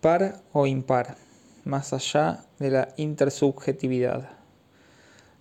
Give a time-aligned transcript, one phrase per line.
[0.00, 1.16] par o impar,
[1.64, 4.28] más allá de la intersubjetividad.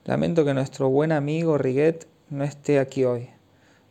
[0.03, 3.30] Lamento que nuestro buen amigo Riguet no esté aquí hoy,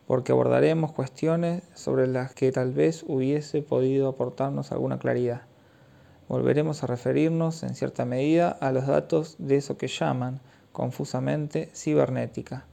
[0.07, 5.43] porque abordaremos cuestiones sobre las que tal vez hubiese podido aportarnos alguna claridad.
[6.27, 10.41] Volveremos a referirnos en cierta medida a los datos de eso que llaman,
[10.73, 12.65] confusamente, cibernética,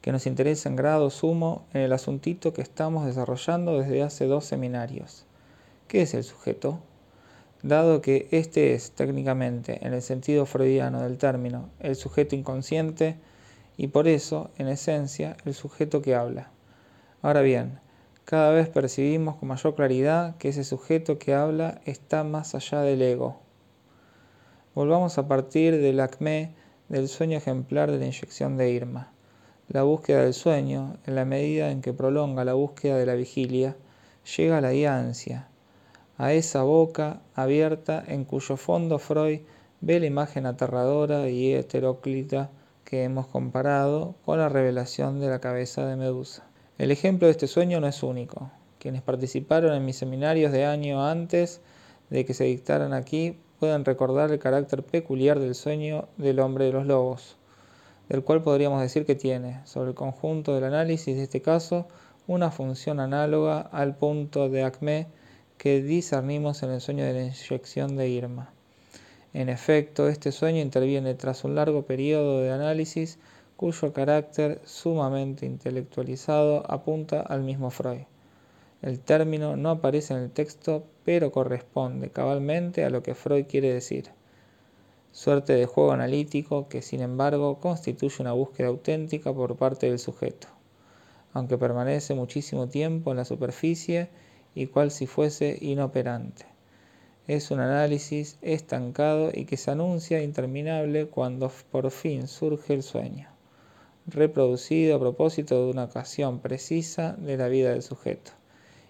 [0.00, 4.44] que nos interesa en grado sumo en el asuntito que estamos desarrollando desde hace dos
[4.44, 5.26] seminarios.
[5.88, 6.78] ¿Qué es el sujeto?
[7.62, 13.16] Dado que este es técnicamente, en el sentido freudiano del término, el sujeto inconsciente
[13.76, 16.50] y por eso, en esencia, el sujeto que habla.
[17.22, 17.78] Ahora bien,
[18.24, 23.02] cada vez percibimos con mayor claridad que ese sujeto que habla está más allá del
[23.02, 23.40] ego.
[24.74, 26.54] Volvamos a partir del acme
[26.88, 29.12] del sueño ejemplar de la inyección de Irma.
[29.68, 33.76] La búsqueda del sueño, en la medida en que prolonga la búsqueda de la vigilia,
[34.36, 35.48] llega a la ansia,
[36.22, 39.40] a esa boca abierta en cuyo fondo Freud
[39.80, 42.48] ve la imagen aterradora y heteróclita
[42.84, 46.44] que hemos comparado con la revelación de la cabeza de Medusa.
[46.78, 48.52] El ejemplo de este sueño no es único.
[48.78, 51.60] Quienes participaron en mis seminarios de año antes
[52.08, 56.72] de que se dictaran aquí pueden recordar el carácter peculiar del sueño del hombre de
[56.72, 57.36] los lobos,
[58.08, 61.88] del cual podríamos decir que tiene, sobre el conjunto del análisis de este caso,
[62.28, 65.08] una función análoga al punto de Acme
[65.62, 68.52] que discernimos en el sueño de la inyección de Irma.
[69.32, 73.20] En efecto, este sueño interviene tras un largo periodo de análisis
[73.56, 78.06] cuyo carácter sumamente intelectualizado apunta al mismo Freud.
[78.82, 83.72] El término no aparece en el texto, pero corresponde cabalmente a lo que Freud quiere
[83.72, 84.06] decir.
[85.12, 90.48] Suerte de juego analítico que, sin embargo, constituye una búsqueda auténtica por parte del sujeto,
[91.32, 94.10] aunque permanece muchísimo tiempo en la superficie
[94.54, 96.46] y cual si fuese inoperante.
[97.26, 103.28] Es un análisis estancado y que se anuncia interminable cuando por fin surge el sueño,
[104.06, 108.32] reproducido a propósito de una ocasión precisa de la vida del sujeto,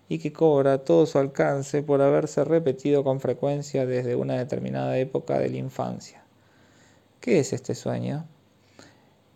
[0.08, 5.38] y que cobra todo su alcance por haberse repetido con frecuencia desde una determinada época
[5.38, 6.22] de la infancia.
[7.20, 8.26] ¿Qué es este sueño?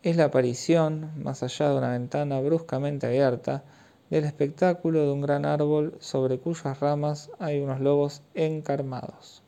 [0.02, 3.62] Es la aparición, más allá de una ventana bruscamente abierta,
[4.10, 9.42] del espectáculo de un gran árbol sobre cuyas ramas hay unos lobos encarmados.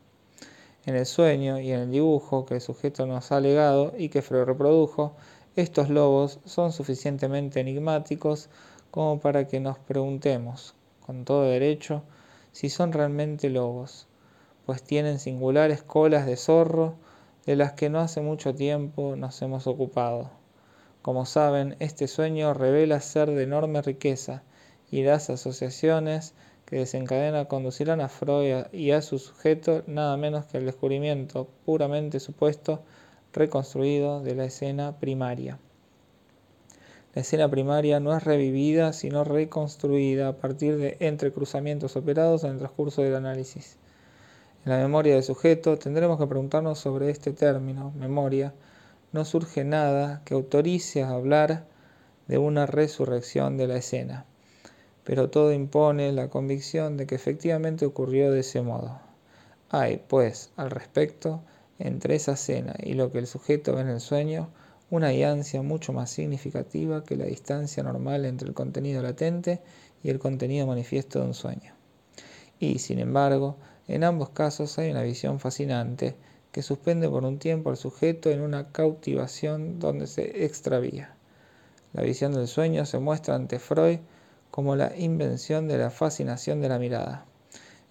[0.84, 4.22] En el sueño y en el dibujo que el sujeto nos ha legado y que
[4.22, 5.14] Freud reprodujo,
[5.54, 8.48] estos lobos son suficientemente enigmáticos
[8.90, 12.02] como para que nos preguntemos, con todo derecho,
[12.52, 14.06] si son realmente lobos,
[14.66, 16.94] pues tienen singulares colas de zorro
[17.46, 20.37] de las que no hace mucho tiempo nos hemos ocupado.
[21.02, 24.42] Como saben, este sueño revela ser de enorme riqueza
[24.90, 26.34] y las asociaciones
[26.66, 32.20] que desencadena conducirán a Freud y a su sujeto nada menos que al descubrimiento puramente
[32.20, 32.82] supuesto
[33.32, 35.58] reconstruido de la escena primaria.
[37.14, 42.58] La escena primaria no es revivida, sino reconstruida a partir de entrecruzamientos operados en el
[42.58, 43.78] transcurso del análisis.
[44.64, 48.52] En la memoria del sujeto tendremos que preguntarnos sobre este término, memoria.
[49.12, 51.66] No surge nada que autorice a hablar
[52.26, 54.26] de una resurrección de la escena
[55.08, 59.00] pero todo impone la convicción de que efectivamente ocurrió de ese modo.
[59.70, 61.40] Hay, pues, al respecto,
[61.78, 64.50] entre esa escena y lo que el sujeto ve en el sueño,
[64.90, 69.62] una distancia mucho más significativa que la distancia normal entre el contenido latente
[70.02, 71.72] y el contenido manifiesto de un sueño.
[72.60, 76.16] Y, sin embargo, en ambos casos hay una visión fascinante
[76.58, 81.14] que suspende por un tiempo al sujeto en una cautivación donde se extravía.
[81.92, 84.00] La visión del sueño se muestra ante Freud
[84.50, 87.26] como la invención de la fascinación de la mirada.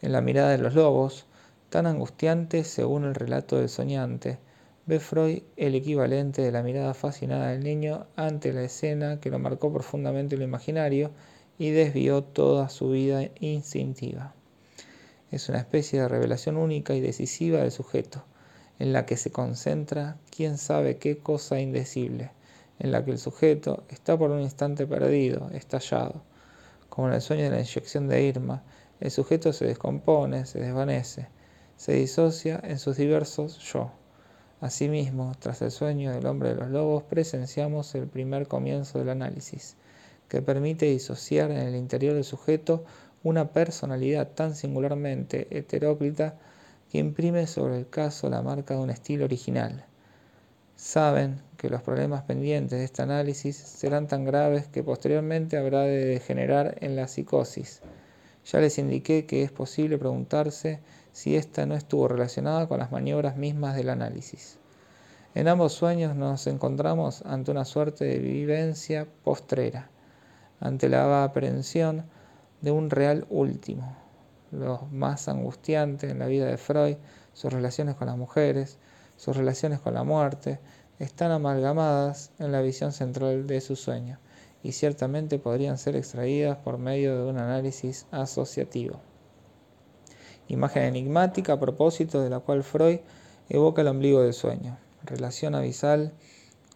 [0.01, 1.27] En la mirada de los lobos,
[1.69, 4.37] tan angustiante según el relato del soñante,
[4.85, 9.39] ve Freud el equivalente de la mirada fascinada del niño ante la escena que lo
[9.39, 11.11] marcó profundamente lo imaginario
[11.57, 14.35] y desvió toda su vida instintiva.
[15.31, 18.25] Es una especie de revelación única y decisiva del sujeto,
[18.79, 22.31] en la que se concentra quién sabe qué cosa indecible,
[22.79, 26.21] en la que el sujeto está por un instante perdido, estallado,
[26.89, 28.63] como en el sueño de la inyección de Irma,
[28.99, 31.27] el sujeto se descompone, se desvanece,
[31.75, 33.91] se disocia en sus diversos yo.
[34.61, 39.75] Asimismo, tras el sueño del hombre de los lobos, presenciamos el primer comienzo del análisis,
[40.27, 42.83] que permite disociar en el interior del sujeto
[43.23, 46.35] una personalidad tan singularmente heteróclita
[46.89, 49.85] que imprime sobre el caso la marca de un estilo original.
[50.75, 56.05] Saben que los problemas pendientes de este análisis serán tan graves que posteriormente habrá de
[56.05, 57.81] degenerar en la psicosis,
[58.45, 60.79] Ya les indiqué que es posible preguntarse
[61.11, 64.59] si ésta no estuvo relacionada con las maniobras mismas del análisis.
[65.35, 69.89] En ambos sueños nos encontramos ante una suerte de vivencia postrera,
[70.59, 72.05] ante la aprehensión
[72.61, 74.06] de un real último.
[74.57, 76.97] Lo más angustiante en la vida de Freud,
[77.33, 78.79] sus relaciones con las mujeres,
[79.15, 80.59] sus relaciones con la muerte,
[80.97, 84.17] están amalgamadas en la visión central de su sueño
[84.63, 88.99] y ciertamente podrían ser extraídas por medio de un análisis asociativo.
[90.47, 93.01] Imagen enigmática a propósito de la cual Freud
[93.49, 96.13] evoca el ombligo del sueño, relación abisal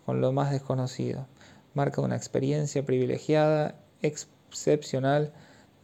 [0.05, 1.25] con lo más desconocido,
[1.73, 5.33] marca una experiencia privilegiada, excepcional,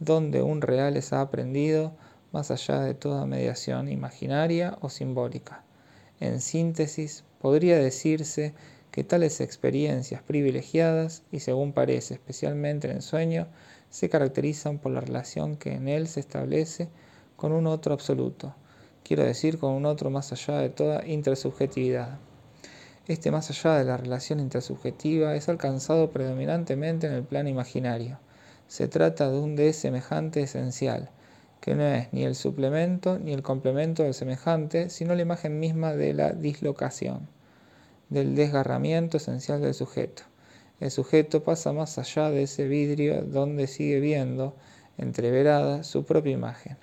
[0.00, 1.92] donde un real es aprendido
[2.32, 5.64] más allá de toda mediación imaginaria o simbólica.
[6.20, 8.54] En síntesis, podría decirse
[8.90, 13.46] que tales experiencias privilegiadas, y según parece especialmente en sueño,
[13.90, 16.88] se caracterizan por la relación que en él se establece
[17.36, 18.54] con un otro absoluto,
[19.04, 22.18] quiero decir con un otro más allá de toda intersubjetividad.
[23.06, 28.18] Este más allá de la relación intersubjetiva es alcanzado predominantemente en el plano imaginario.
[28.68, 31.10] Se trata de un de semejante esencial,
[31.60, 35.94] que no es ni el suplemento ni el complemento del semejante, sino la imagen misma
[35.94, 37.28] de la dislocación
[38.10, 40.22] del desgarramiento esencial del sujeto.
[40.80, 44.54] El sujeto pasa más allá de ese vidrio donde sigue viendo,
[44.96, 46.76] entreverada, su propia imagen.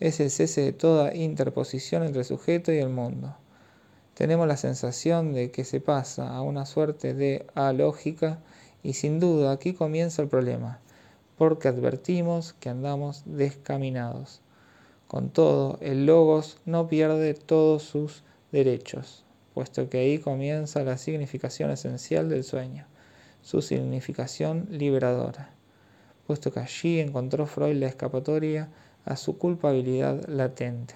[0.00, 3.36] Es el cese de toda interposición entre el sujeto y el mundo.
[4.14, 8.40] Tenemos la sensación de que se pasa a una suerte de alógica
[8.82, 10.80] y sin duda aquí comienza el problema,
[11.42, 14.42] porque advertimos que andamos descaminados.
[15.08, 18.22] Con todo, el logos no pierde todos sus
[18.52, 22.86] derechos puesto que ahí comienza la significación esencial del sueño,
[23.42, 25.50] su significación liberadora,
[26.28, 28.68] puesto que allí encontró Freud la escapatoria
[29.04, 30.94] a su culpabilidad latente,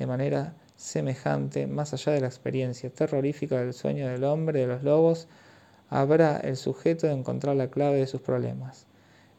[0.00, 4.82] de manera semejante, más allá de la experiencia terrorífica del sueño del hombre de los
[4.82, 5.28] lobos,
[5.88, 8.87] habrá el sujeto de encontrar la clave de sus problemas.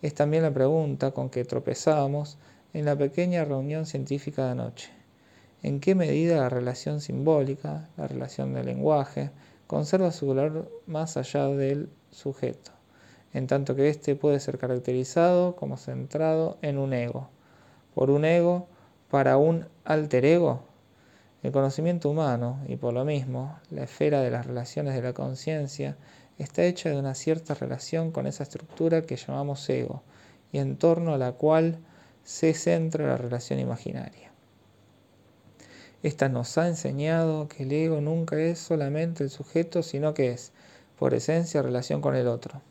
[0.02, 2.38] Es también la pregunta con que tropezamos
[2.74, 4.90] en la pequeña reunión científica de anoche.
[5.62, 9.32] En qué medida la relación simbólica, la relación del lenguaje,
[9.68, 12.72] conserva su valor más allá del sujeto,
[13.34, 17.30] en tanto que éste puede ser caracterizado como centrado en un ego.
[17.94, 18.68] Por un ego,
[19.10, 20.64] para un alter ego,
[21.44, 25.98] el conocimiento humano, y por lo mismo, la esfera de las relaciones de la conciencia,
[26.44, 30.04] está hecha de una cierta relación con esa estructura que llamamos ego,
[30.52, 31.80] y en torno a la cual
[32.24, 34.32] se centra la relación imaginaria.
[36.02, 40.54] Esta nos ha enseñado que el ego nunca es solamente el sujeto, sino que es,
[40.98, 42.62] por esencia, relación con el otro,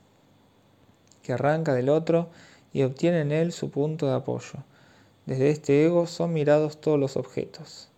[1.23, 2.31] que arranca del otro
[2.73, 4.65] y obtiene en él su punto de apoyo.
[5.27, 7.91] Desde este ego son mirados todos los objetos.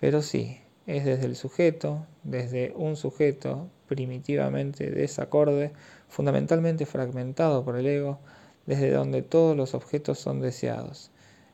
[0.00, 5.72] Pero sí, es desde el sujeto, desde un sujeto primitivamente desacorde,
[6.08, 8.18] fundamentalmente fragmentado por el ego,
[8.66, 11.10] desde donde todos los objetos son deseados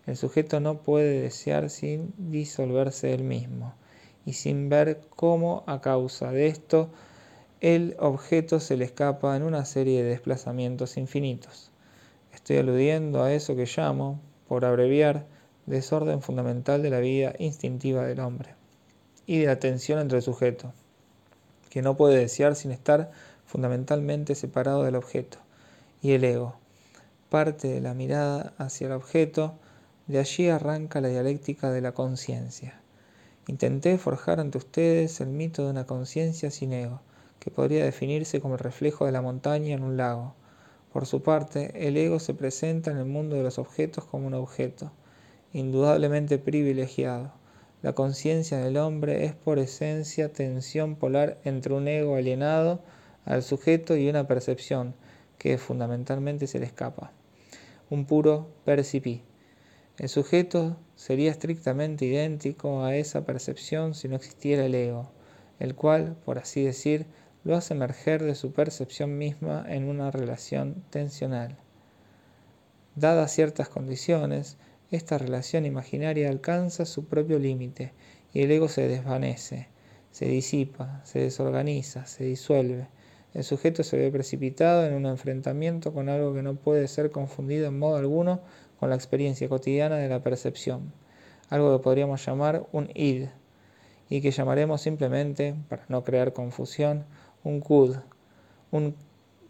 [0.07, 3.75] el sujeto no puede desear sin disolverse él mismo
[4.27, 6.91] y sin ver cómo a causa de esto
[7.61, 11.71] el objeto se le escapa en una serie de desplazamientos infinitos.
[12.35, 15.27] Estoy aludiendo a eso que llamo, por abreviar,
[15.67, 18.57] desorden fundamental de la vida instintiva del hombre
[19.27, 20.73] y de la tensión entre el sujeto,
[21.73, 23.11] que no puede desear sin estar
[23.47, 25.39] fundamentalmente separado del objeto,
[26.03, 26.57] y el ego,
[27.31, 29.55] parte de la mirada hacia el objeto,
[30.07, 32.79] de allí arranca la dialéctica de la conciencia.
[33.47, 37.01] Intenté forjar ante ustedes el mito de una conciencia sin ego,
[37.41, 40.35] que podría definirse como el reflejo de la montaña en un lago.
[40.93, 44.35] Por su parte, el ego se presenta en el mundo de los objetos como un
[44.35, 44.93] objeto,
[45.55, 47.33] indudablemente privilegiado.
[47.83, 52.81] La conciencia del hombre es por esencia tensión polar entre un ego alienado
[53.25, 54.95] al sujeto y una percepción
[55.37, 57.11] que fundamentalmente se le escapa.
[57.91, 59.23] Un puro percipí.
[59.99, 65.11] El sujeto sería estrictamente idéntico a esa percepción si no existiera el ego,
[65.59, 67.07] el cual, por así decir,
[67.43, 71.57] lo hace emerger de su percepción misma en una relación tensional.
[72.95, 74.57] Dadas ciertas condiciones,
[74.97, 77.93] esta relación imaginaria alcanza su propio límite
[78.33, 79.69] y el ego se desvanece,
[80.11, 82.89] se disipa, se desorganiza, se disuelve.
[83.35, 87.67] El sujeto se ve precipitado en un enfrentamiento con algo que no puede ser confundido
[87.67, 88.41] en modo alguno
[88.79, 90.93] con la experiencia cotidiana de la percepción,
[91.49, 93.29] algo que podríamos llamar un id,
[94.11, 97.07] y que llamaremos simplemente, para no crear confusión,
[97.45, 97.97] un kud,
[98.71, 98.95] un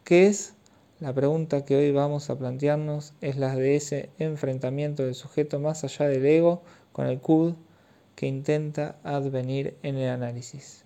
[0.05, 0.55] que es
[1.03, 5.83] La pregunta que hoy vamos a plantearnos es la de ese enfrentamiento del sujeto más
[5.83, 7.55] allá del ego con el CUD
[8.15, 10.85] que intenta advenir en el análisis.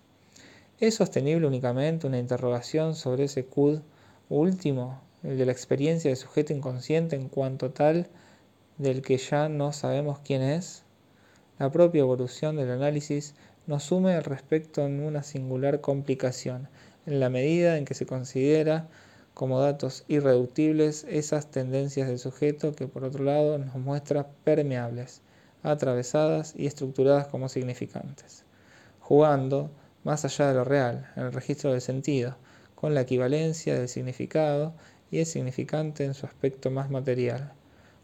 [0.79, 3.81] ¿Es sostenible únicamente una interrogación sobre ese CUD
[4.27, 8.07] último, el de la experiencia del sujeto inconsciente en cuanto tal
[8.79, 10.81] del que ya no sabemos quién es?
[11.59, 13.35] La propia evolución del análisis
[13.67, 16.69] nos sume al respecto en una singular complicación,
[17.05, 18.87] en la medida en que se considera
[19.37, 25.21] como datos irreductibles esas tendencias del sujeto que por otro lado nos muestra permeables,
[25.61, 28.45] atravesadas y estructuradas como significantes,
[28.99, 29.69] jugando
[30.03, 32.35] más allá de lo real, en el registro del sentido,
[32.73, 34.73] con la equivalencia del significado
[35.11, 37.53] y el significante en su aspecto más material,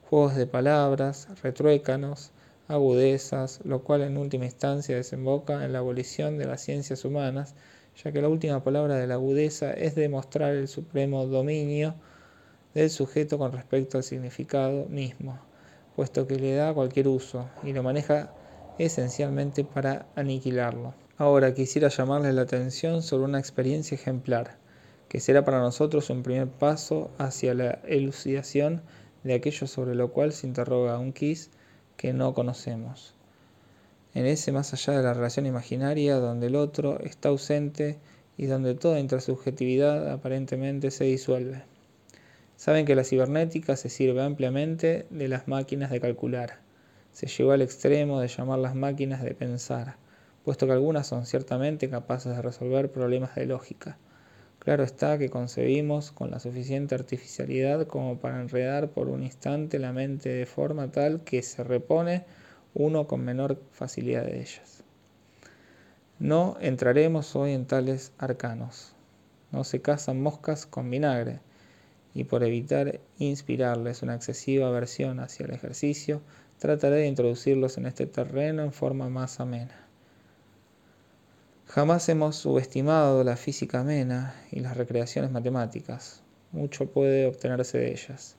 [0.08, 2.30] juegos de palabras, retruécanos,
[2.68, 7.56] agudezas, lo cual en última instancia desemboca en la abolición de las ciencias humanas
[8.02, 11.96] ya que la última palabra de la agudeza es demostrar el supremo dominio
[12.74, 15.40] del sujeto con respecto al significado mismo,
[15.96, 18.34] puesto que le da cualquier uso y lo maneja
[18.80, 20.94] esencialmente para aniquilarlo.
[21.18, 24.58] Ahora quisiera llamarles la atención sobre una experiencia ejemplar,
[25.08, 28.82] que será para nosotros un primer paso hacia la elucidación
[29.24, 31.52] de aquello sobre lo cual se interroga un quiz
[31.98, 33.16] que no conocemos
[34.14, 37.98] en ese más allá de la relación imaginaria donde el otro está ausente
[38.38, 41.64] y donde toda intrasubjetividad aparentemente se disuelve.
[42.56, 46.60] Saben que la cibernética se sirve ampliamente de las máquinas de calcular.
[47.12, 49.98] Se llegó al extremo de llamar las máquinas de pensar,
[50.44, 53.98] puesto que algunas son ciertamente capaces de resolver problemas de lógica.
[54.60, 59.92] Claro está que concebimos con la suficiente artificialidad como para enredar por un instante la
[59.92, 62.24] mente de forma tal que se repone
[62.74, 64.84] uno con menor facilidad de ellas.
[66.20, 68.94] No entraremos hoy en tales arcanos.
[69.52, 71.40] No se cazan moscas con vinagre,
[72.14, 76.22] y por evitar inspirarles una excesiva aversión hacia el ejercicio,
[76.60, 79.88] trataré de introducirlos en este terreno en forma más amena.
[81.68, 86.22] Jamás hemos subestimado la física amena y las recreaciones matemáticas.
[86.52, 88.36] Mucho puede obtenerse de ellas.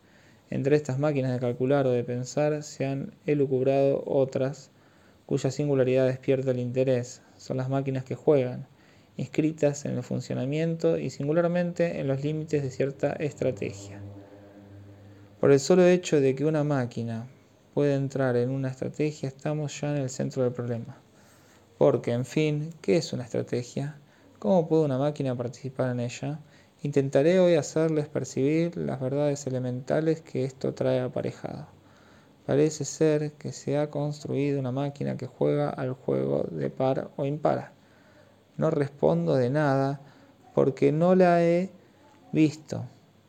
[0.55, 4.71] Entre estas máquinas de calcular o de pensar se han elucubrado otras
[5.27, 7.23] cuya singularidad despierta el interés.
[7.37, 8.65] Son las máquinas que juegan,
[9.17, 14.01] inscritas en el funcionamiento y singularmente en los límites de cierta estrategia.
[15.41, 17.27] Por el solo hecho de que una máquina
[17.75, 20.97] puede entrar en una estrategia, estamos ya en el centro del problema.
[21.79, 23.99] Porque, en fin, ¿qué es una estrategia?
[24.39, 26.39] ¿Cómo puede una máquina participar en ella?
[26.85, 31.67] Intentaré hoy hacerles percibir las verdades elementales que esto trae aparejado.
[32.45, 37.25] Parece ser que se ha construido una máquina que juega al juego de par o
[37.25, 37.73] impar.
[38.59, 40.03] No respondo de nada
[40.55, 41.71] porque no la he
[42.33, 42.85] visto,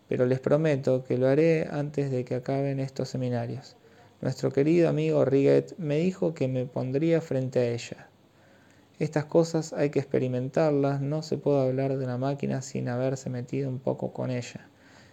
[0.10, 3.78] pero les prometo que lo haré antes de que acaben estos seminarios.
[4.20, 8.10] Nuestro querido amigo Riguet me dijo que me pondría frente a ella.
[8.98, 13.68] Estas cosas hay que experimentarlas, no se puede hablar de una máquina sin haberse metido
[13.68, 14.70] un poco con ella,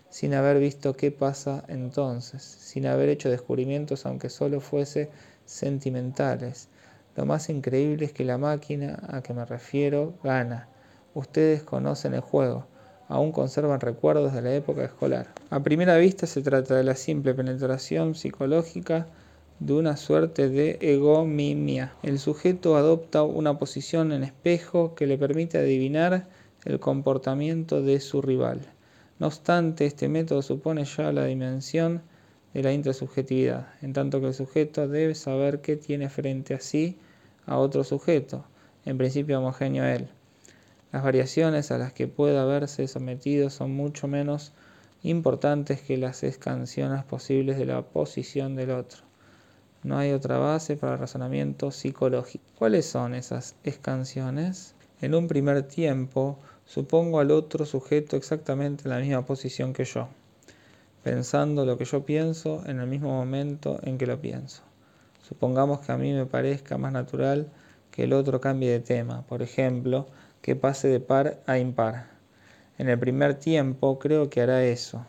[0.09, 5.11] sin haber visto qué pasa entonces, sin haber hecho descubrimientos aunque solo fuese
[5.47, 6.69] sentimentales.
[7.17, 10.69] Lo más increíble es que la máquina a que me refiero gana.
[11.15, 12.67] Ustedes conocen el juego,
[13.09, 15.27] aún conservan recuerdos de la época escolar.
[15.51, 19.09] A primera vista se trata de la simple penetración psicológica
[19.65, 21.93] de una suerte de egomimia.
[22.03, 26.27] El sujeto adopta una posición en espejo que le permite adivinar
[26.65, 28.61] el comportamiento de su rival.
[29.21, 32.03] No obstante, este método supone ya la dimensión
[32.53, 36.97] de la intrasubjetividad, en tanto que el sujeto debe saber que tiene frente a sí
[37.47, 38.45] a otro sujeto,
[38.85, 40.09] en principio homogéneo a él.
[40.91, 44.53] Las variaciones a las que pueda haberse sometido son mucho menos
[45.05, 49.12] importantes que las escanciones posibles de la posición del otro.
[49.85, 52.45] No hay otra base para el razonamiento psicológico.
[52.57, 54.77] ¿Cuáles son esas escanciones?
[55.01, 60.07] En un primer tiempo, supongo al otro sujeto exactamente en la misma posición que yo,
[61.03, 64.63] pensando lo que yo pienso en el mismo momento en que lo pienso.
[65.21, 67.49] Supongamos que a mí me parezca más natural
[67.91, 70.07] que el otro cambie de tema, por ejemplo,
[70.43, 72.07] que pase de par a impar.
[72.79, 75.05] En el primer tiempo creo que hará eso.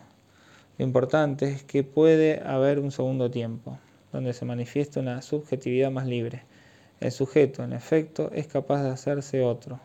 [0.78, 3.78] Lo importante es que puede haber un segundo tiempo
[4.14, 6.44] donde se manifiesta una subjetividad más libre.
[7.00, 9.80] El sujeto, en efecto, es capaz de hacerse otro,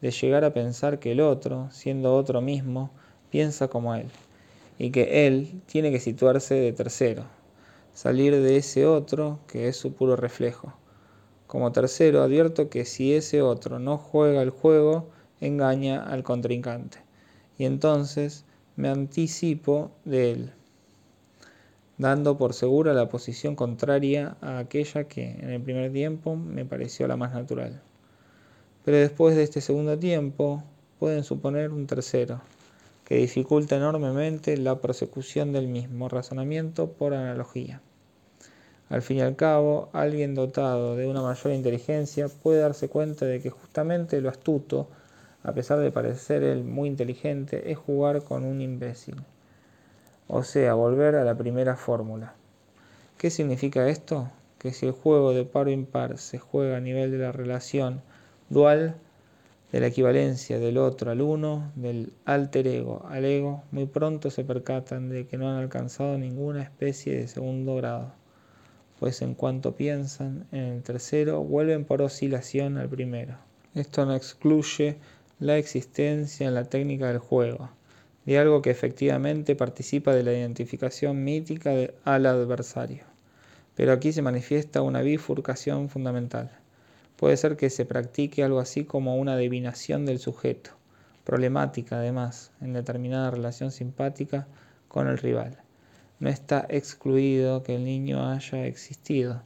[0.00, 2.90] de llegar a pensar que el otro, siendo otro mismo,
[3.28, 4.08] piensa como él,
[4.78, 7.24] y que él tiene que situarse de tercero,
[7.92, 10.72] salir de ese otro que es su puro reflejo.
[11.46, 15.10] Como tercero, advierto que si ese otro no juega el juego,
[15.42, 16.96] engaña al contrincante,
[17.58, 20.52] y entonces me anticipo de él,
[22.00, 27.06] dando por segura la posición contraria a aquella que en el primer tiempo me pareció
[27.06, 27.82] la más natural.
[28.86, 30.64] Pero después de este segundo tiempo
[30.98, 32.40] pueden suponer un tercero,
[33.04, 37.82] que dificulta enormemente la prosecución del mismo razonamiento por analogía.
[38.88, 43.42] Al fin y al cabo, alguien dotado de una mayor inteligencia puede darse cuenta de
[43.42, 44.88] que justamente lo astuto,
[45.42, 49.16] a pesar de parecer él muy inteligente, es jugar con un imbécil.
[50.32, 52.34] O sea, volver a la primera fórmula.
[53.18, 54.30] ¿Qué significa esto?
[54.60, 58.00] Que si el juego de par o impar se juega a nivel de la relación
[58.48, 58.94] dual,
[59.72, 64.44] de la equivalencia del otro al uno, del alter ego al ego, muy pronto se
[64.44, 68.12] percatan de que no han alcanzado ninguna especie de segundo grado,
[69.00, 73.34] pues en cuanto piensan en el tercero vuelven por oscilación al primero.
[73.74, 74.96] Esto no excluye
[75.40, 77.70] la existencia en la técnica del juego,
[78.26, 81.72] de algo que efectivamente participa de la identificación mítica
[82.04, 83.04] al adversario.
[83.74, 86.50] Pero aquí se manifiesta una bifurcación fundamental.
[87.16, 90.70] Puede ser que se practique algo así como una adivinación del sujeto,
[91.24, 94.46] problemática además, en determinada relación simpática
[94.88, 95.56] con el rival.
[96.18, 99.42] No está excluido que el niño haya existido,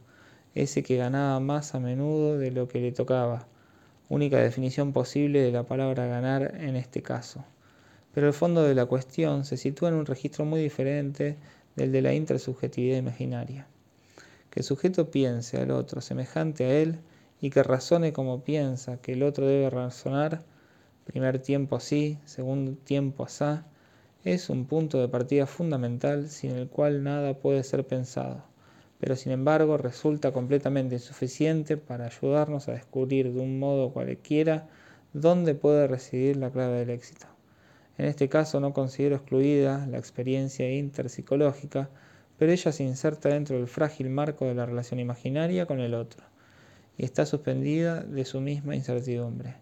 [0.53, 3.47] ese que ganaba más a menudo de lo que le tocaba,
[4.09, 7.45] única definición posible de la palabra ganar en este caso.
[8.15, 11.35] Pero el fondo de la cuestión se sitúa en un registro muy diferente
[11.75, 13.67] del de la intersubjetividad imaginaria.
[14.49, 16.99] Que el sujeto piense al otro semejante a él
[17.41, 20.43] y que razone como piensa que el otro debe razonar,
[21.03, 23.65] primer tiempo así, segundo tiempo asá,
[24.23, 28.45] es un punto de partida fundamental sin el cual nada puede ser pensado,
[28.97, 34.69] pero sin embargo resulta completamente insuficiente para ayudarnos a descubrir de un modo cualquiera
[35.11, 37.34] dónde puede residir la clave del éxito.
[37.97, 41.89] En este caso no considero excluida la experiencia interpsicológica,
[42.37, 46.23] pero ella se inserta dentro del frágil marco de la relación imaginaria con el otro
[46.97, 49.55] y está suspendida de su misma incertidumbre.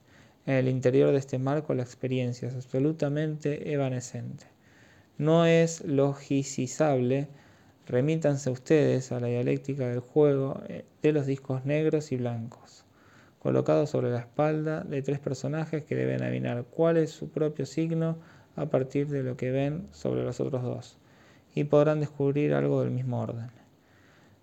[0.46, 4.46] En el interior de este marco la experiencia es absolutamente evanescente.
[5.18, 7.28] No es logicizable,
[7.86, 12.83] remítanse ustedes a la dialéctica del juego eh, de los discos negros y blancos,
[13.44, 18.18] colocados sobre la espalda de tres personajes que deben adivinar cuál es su propio signo
[18.56, 20.98] a partir de lo que ven sobre los otros dos,
[21.54, 23.52] y podrán descubrir algo del mismo orden.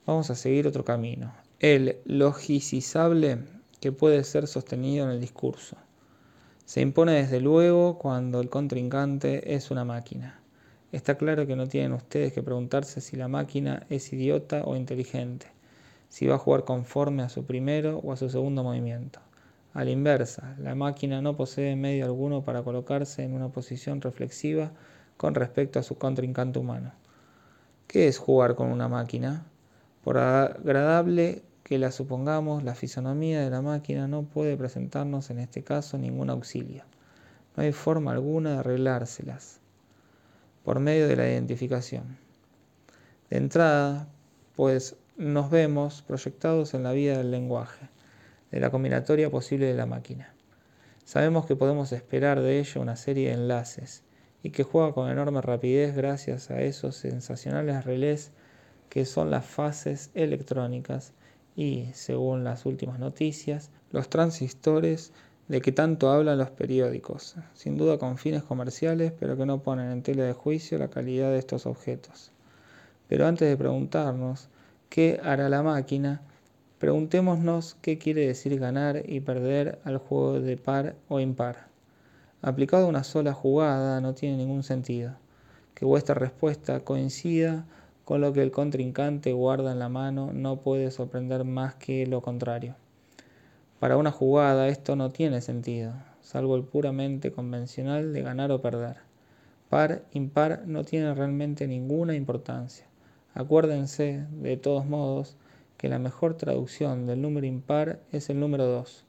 [0.06, 3.38] Vamos a seguir otro camino, el logicizable
[3.80, 5.78] que puede ser sostenido en el discurso.
[6.66, 10.40] Se impone desde luego cuando el contrincante es una máquina.
[10.92, 15.46] Está claro que no tienen ustedes que preguntarse si la máquina es idiota o inteligente,
[16.10, 19.20] si va a jugar conforme a su primero o a su segundo movimiento.
[19.72, 24.72] A la inversa, la máquina no posee medio alguno para colocarse en una posición reflexiva
[25.16, 26.92] con respecto a su contrincante humano.
[27.86, 29.46] ¿Qué es jugar con una máquina?
[30.02, 35.62] Por agradable que la supongamos, la fisonomía de la máquina no puede presentarnos en este
[35.62, 36.82] caso ningún auxilio.
[37.56, 39.60] No hay forma alguna de arreglárselas
[40.64, 42.18] por medio de la identificación.
[43.28, 44.08] De entrada,
[44.56, 47.90] pues nos vemos proyectados en la vida del lenguaje,
[48.50, 50.32] de la combinatoria posible de la máquina.
[51.04, 54.02] Sabemos que podemos esperar de ella una serie de enlaces
[54.42, 58.32] y que juega con enorme rapidez gracias a esos sensacionales relés
[58.88, 61.12] que son las fases electrónicas
[61.54, 65.12] y, según las últimas noticias, los transistores
[65.48, 69.90] de que tanto hablan los periódicos, sin duda con fines comerciales, pero que no ponen
[69.90, 72.32] en tela de juicio la calidad de estos objetos.
[73.06, 74.48] Pero antes de preguntarnos
[74.90, 76.20] qué hará la máquina,
[76.80, 81.68] preguntémonos qué quiere decir ganar y perder al juego de par o impar.
[82.42, 85.14] Aplicado a una sola jugada no tiene ningún sentido.
[85.74, 87.66] Que vuestra respuesta coincida
[88.04, 92.20] con lo que el contrincante guarda en la mano no puede sorprender más que lo
[92.20, 92.74] contrario.
[93.78, 98.96] Para una jugada esto no tiene sentido, salvo el puramente convencional de ganar o perder.
[99.68, 102.89] Par, impar no tiene realmente ninguna importancia.
[103.34, 105.36] Acuérdense, de todos modos,
[105.76, 109.04] que la mejor traducción del número impar es el número 2,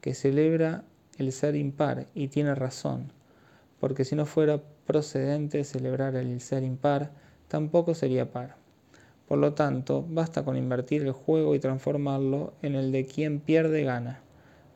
[0.00, 0.84] que celebra
[1.18, 3.12] el ser impar y tiene razón,
[3.80, 7.10] porque si no fuera procedente celebrar el ser impar,
[7.48, 8.56] tampoco sería par.
[9.26, 13.82] Por lo tanto, basta con invertir el juego y transformarlo en el de quien pierde
[13.82, 14.20] gana,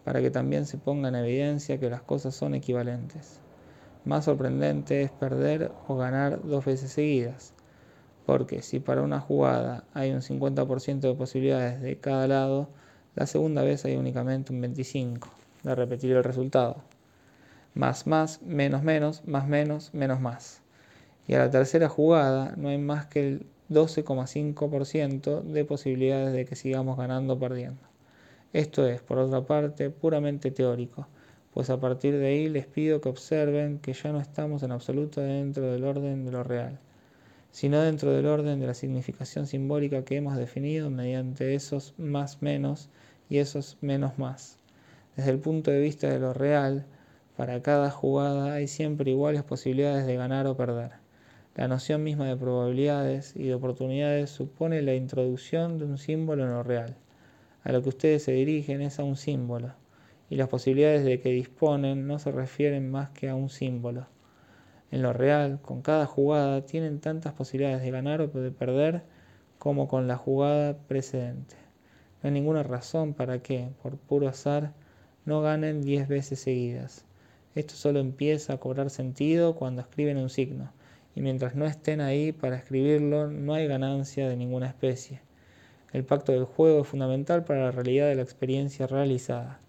[0.04, 3.40] para que también se ponga en evidencia que las cosas son equivalentes.
[4.04, 7.54] Más sorprendente es perder o ganar dos veces seguidas,
[8.28, 12.68] porque si para una jugada hay un 50% de posibilidades de cada lado,
[13.14, 15.30] la segunda vez hay únicamente un 25%
[15.62, 16.76] de repetir el resultado.
[17.72, 20.60] Más más, menos menos, más menos, menos más.
[21.26, 26.54] y a la tercera jugada no hay más que el 12,5% de posibilidades de que
[26.54, 27.80] sigamos ganando o perdiendo.
[28.52, 31.08] Esto es, por otra parte, puramente teórico,
[31.54, 35.22] pues a partir de ahí les pido que observen que ya no estamos en absoluto
[35.22, 36.78] dentro del orden de lo real,
[37.50, 42.90] sino dentro del orden de la significación simbólica que hemos definido mediante esos más menos
[43.28, 44.58] y esos menos más.
[45.16, 46.86] Desde el punto de vista de lo real,
[47.36, 50.92] para cada jugada hay siempre iguales posibilidades de ganar o perder.
[51.54, 56.50] La noción misma de probabilidades y de oportunidades supone la introducción de un símbolo en
[56.50, 56.96] lo real.
[57.64, 59.74] A lo que ustedes se dirigen es a un símbolo,
[60.30, 64.06] y las posibilidades de que disponen no se refieren más que a un símbolo.
[64.90, 69.02] En lo real, con cada jugada tienen tantas posibilidades de ganar o de perder
[69.58, 71.56] como con la jugada precedente.
[72.22, 74.72] No hay ninguna razón para que, por puro azar,
[75.24, 77.04] no ganen 10 veces seguidas.
[77.54, 80.72] Esto solo empieza a cobrar sentido cuando escriben un signo
[81.14, 85.20] y mientras no estén ahí para escribirlo no hay ganancia de ninguna especie.
[85.92, 89.60] El pacto del juego es fundamental para la realidad de la experiencia realizada.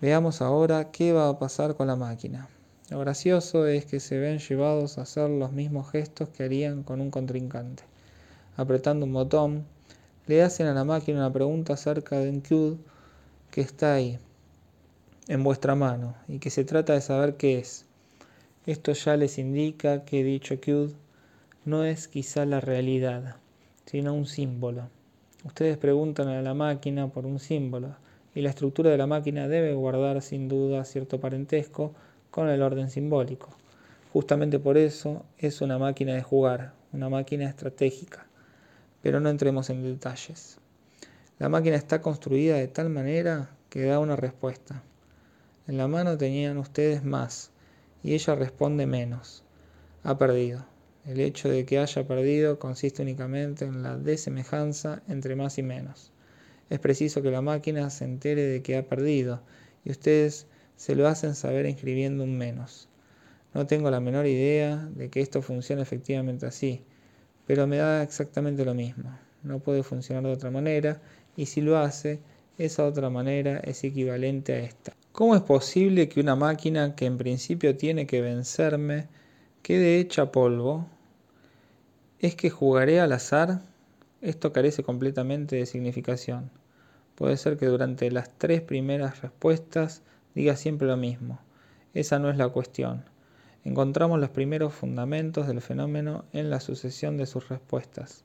[0.00, 2.48] Veamos ahora qué va a pasar con la máquina.
[2.90, 7.00] Lo gracioso es que se ven llevados a hacer los mismos gestos que harían con
[7.00, 7.82] un contrincante.
[8.56, 9.64] Apretando un botón,
[10.26, 12.76] le hacen a la máquina una pregunta acerca de un cube
[13.50, 14.18] que está ahí,
[15.28, 17.86] en vuestra mano, y que se trata de saber qué es.
[18.66, 20.92] Esto ya les indica que dicho CUD
[21.64, 23.36] no es quizá la realidad,
[23.86, 24.88] sino un símbolo.
[25.44, 27.96] Ustedes preguntan a la máquina por un símbolo
[28.34, 31.94] y la estructura de la máquina debe guardar sin duda cierto parentesco
[32.34, 33.50] con el orden simbólico.
[34.12, 38.26] Justamente por eso es una máquina de jugar, una máquina estratégica.
[39.02, 40.58] Pero no entremos en detalles.
[41.38, 44.82] La máquina está construida de tal manera que da una respuesta.
[45.68, 47.52] En la mano tenían ustedes más,
[48.02, 49.44] y ella responde menos.
[50.02, 50.66] Ha perdido.
[51.06, 56.10] El hecho de que haya perdido consiste únicamente en la desemejanza entre más y menos.
[56.68, 59.40] Es preciso que la máquina se entere de que ha perdido
[59.84, 60.48] y ustedes
[60.84, 62.90] se lo hacen saber escribiendo un menos.
[63.54, 66.82] No tengo la menor idea de que esto funcione efectivamente así,
[67.46, 69.18] pero me da exactamente lo mismo.
[69.42, 71.00] No puede funcionar de otra manera
[71.38, 72.20] y si lo hace,
[72.58, 74.92] esa otra manera es equivalente a esta.
[75.12, 79.08] ¿Cómo es posible que una máquina que en principio tiene que vencerme
[79.62, 80.86] quede hecha polvo?
[82.18, 83.62] ¿Es que jugaré al azar?
[84.20, 86.50] Esto carece completamente de significación.
[87.14, 90.02] Puede ser que durante las tres primeras respuestas
[90.34, 91.40] diga siempre lo mismo.
[91.94, 93.04] Esa no es la cuestión.
[93.64, 98.24] Encontramos los primeros fundamentos del fenómeno en la sucesión de sus respuestas.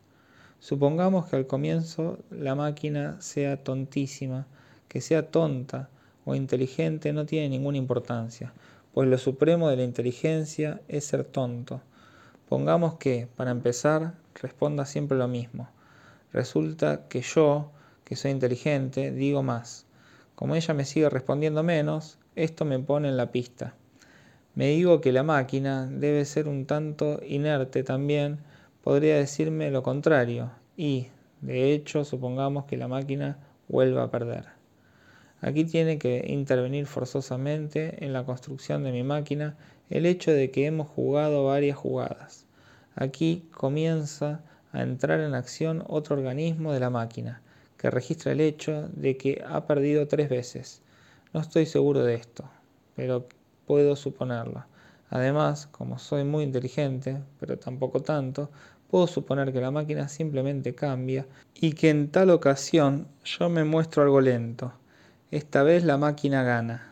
[0.60, 4.48] Supongamos que al comienzo la máquina sea tontísima,
[4.90, 5.90] que sea tonta,
[6.26, 8.54] o inteligente no tiene ninguna importancia,
[8.94, 11.82] pues lo supremo de la inteligencia es ser tonto.
[12.50, 15.70] Pongamos que, para empezar, responda siempre lo mismo.
[16.34, 17.72] Resulta que yo,
[18.04, 19.86] que soy inteligente, digo más.
[20.40, 23.74] Como ella me sigue respondiendo menos, esto me pone en la pista.
[24.56, 28.40] Me digo que la máquina debe ser un tanto inerte también,
[28.82, 31.08] podría decirme lo contrario, y,
[31.42, 34.46] de hecho, supongamos que la máquina vuelva a perder.
[35.42, 39.58] Aquí tiene que intervenir forzosamente en la construcción de mi máquina
[39.90, 42.46] el hecho de que hemos jugado varias jugadas.
[42.96, 44.40] Aquí comienza
[44.72, 47.42] a entrar en acción otro organismo de la máquina,
[47.80, 50.84] que registra el hecho de que ha perdido tres veces.
[51.34, 52.48] No estoy seguro de esto,
[52.96, 53.28] pero
[53.66, 54.66] puedo suponerlo.
[55.10, 58.52] Además, como soy muy inteligente, pero tampoco tanto,
[58.92, 64.04] puedo suponer que la máquina simplemente cambia y que en tal ocasión yo me muestro
[64.04, 64.74] algo lento
[65.32, 66.92] esta vez la máquina gana.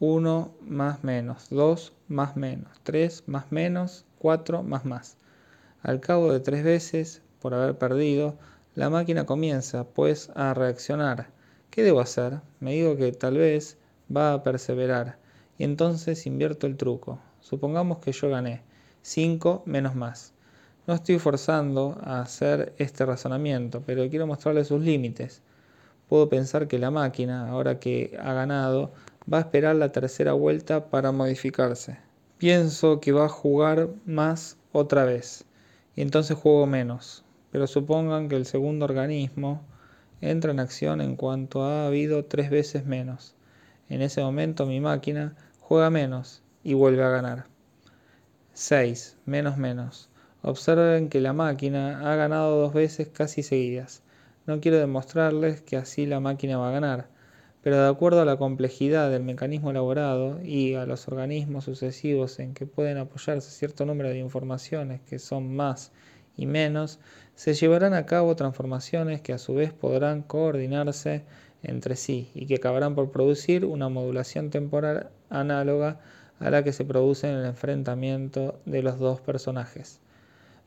[0.00, 5.16] 1 más menos, 2 más menos, 3 más menos, 4 más más.
[5.80, 8.36] Al cabo de tres veces, por haber perdido,
[8.74, 11.30] la máquina comienza, pues, a reaccionar.
[11.70, 12.40] ¿Qué debo hacer?
[12.60, 13.78] Me digo que tal vez
[14.14, 15.18] va a perseverar.
[15.58, 17.18] Y entonces invierto el truco.
[17.40, 18.62] Supongamos que yo gané.
[19.02, 20.32] 5 menos más.
[20.86, 25.42] No estoy forzando a hacer este razonamiento, pero quiero mostrarle sus límites
[26.12, 28.92] puedo pensar que la máquina, ahora que ha ganado,
[29.32, 31.96] va a esperar la tercera vuelta para modificarse.
[32.36, 35.46] Pienso que va a jugar más otra vez
[35.96, 37.21] y entonces juego menos,
[37.52, 39.62] pero supongan que el segundo organismo
[40.22, 43.36] entra en acción en cuanto ha habido tres veces menos.
[43.90, 47.46] En ese momento mi máquina juega menos y vuelve a ganar.
[48.54, 49.18] 6.
[49.26, 50.08] Menos menos.
[50.42, 54.02] Observen que la máquina ha ganado dos veces casi seguidas.
[54.46, 57.08] No quiero demostrarles que así la máquina va a ganar,
[57.62, 62.54] pero de acuerdo a la complejidad del mecanismo elaborado y a los organismos sucesivos en
[62.54, 65.92] que pueden apoyarse cierto número de informaciones que son más
[66.36, 66.98] y menos,
[67.34, 71.24] se llevarán a cabo transformaciones que a su vez podrán coordinarse
[71.62, 76.00] entre sí y que acabarán por producir una modulación temporal análoga
[76.40, 80.00] a la que se produce en el enfrentamiento de los dos personajes.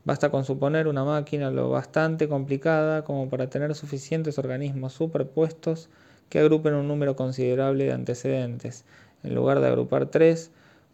[0.04, 5.88] Basta con suponer una máquina lo bastante complicada como para tener suficientes organismos superpuestos
[6.28, 8.84] que agrupen un número considerable de antecedentes.
[9.22, 10.50] En lugar de agrupar tres,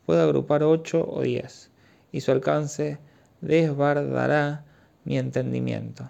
[0.06, 1.70] puede agrupar ocho o diez,
[2.11, 2.98] y su alcance
[3.40, 4.64] desbardará
[5.05, 6.09] mi entendimiento.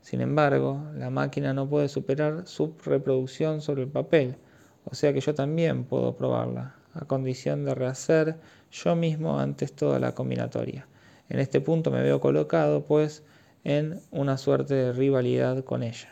[0.00, 4.36] Sin embargo, la máquina no puede superar su reproducción sobre el papel,
[4.84, 8.36] o sea que yo también puedo probarla, a condición de rehacer
[8.72, 10.86] yo mismo antes toda la combinatoria.
[11.28, 13.22] En este punto me veo colocado, pues,
[13.62, 16.08] en una suerte de rivalidad con ella.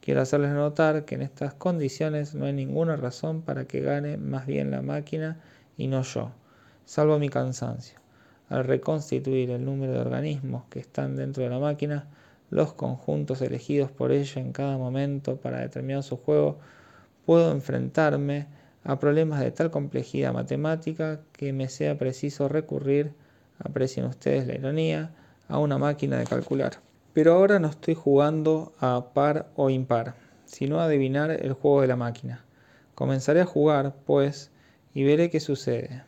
[0.00, 4.46] Quiero hacerles notar que en estas condiciones no hay ninguna razón para que gane más
[4.46, 5.40] bien la máquina
[5.78, 6.30] y no yo,
[6.84, 8.03] salvo mi cansancio.
[8.54, 12.06] Al reconstituir el número de organismos que están dentro de la máquina,
[12.50, 16.60] los conjuntos elegidos por ella en cada momento para determinar su juego,
[17.26, 18.46] puedo enfrentarme
[18.84, 23.12] a problemas de tal complejidad matemática que me sea preciso recurrir,
[23.58, 25.10] aprecien ustedes la ironía,
[25.48, 26.74] a una máquina de calcular.
[27.12, 30.14] Pero ahora no estoy jugando a par o impar,
[30.44, 32.44] sino a adivinar el juego de la máquina.
[32.94, 34.52] Comenzaré a jugar, pues,
[34.94, 36.04] y veré qué sucede.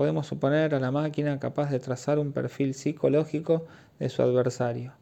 [0.00, 3.66] Podemos suponer a la máquina capaz de trazar un perfil psicológico
[3.98, 4.94] de su adversario,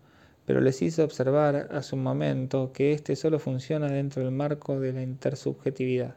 [0.45, 4.93] pero les hice observar hace un momento que éste solo funciona dentro del marco de
[4.93, 6.17] la intersubjetividad.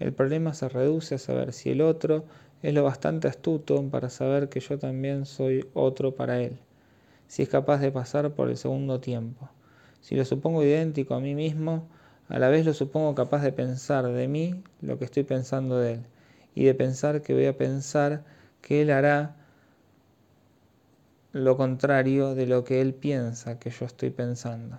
[0.00, 2.24] El problema se reduce a saber si el otro
[2.62, 6.58] es lo bastante astuto para saber que yo también soy otro para él
[7.26, 9.50] si es capaz de pasar por el segundo tiempo.
[10.00, 11.86] Si lo supongo idéntico a mí mismo,
[12.30, 15.92] a la vez lo supongo capaz de pensar de mí lo que estoy pensando de
[15.92, 16.06] él,
[16.56, 18.24] y de pensar que voy a pensar
[18.62, 19.36] que él hará
[21.32, 24.78] lo contrario de lo que él piensa que yo estoy pensando.